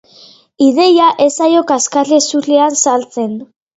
[0.67, 3.37] Ideia ez zaio kaskezurrean sartzen.